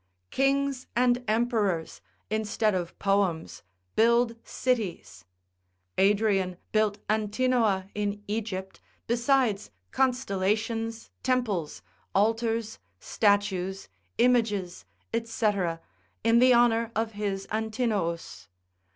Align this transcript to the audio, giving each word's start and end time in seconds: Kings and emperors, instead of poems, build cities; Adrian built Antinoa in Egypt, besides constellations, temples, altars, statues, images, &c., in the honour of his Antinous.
Kings 0.31 0.87
and 0.95 1.23
emperors, 1.27 2.01
instead 2.31 2.73
of 2.73 2.97
poems, 2.97 3.61
build 3.95 4.35
cities; 4.43 5.25
Adrian 5.99 6.57
built 6.71 6.97
Antinoa 7.07 7.87
in 7.93 8.23
Egypt, 8.27 8.81
besides 9.05 9.69
constellations, 9.91 11.11
temples, 11.21 11.83
altars, 12.15 12.79
statues, 12.99 13.89
images, 14.17 14.85
&c., 15.23 15.47
in 16.23 16.39
the 16.39 16.51
honour 16.51 16.91
of 16.95 17.11
his 17.11 17.45
Antinous. 17.51 18.49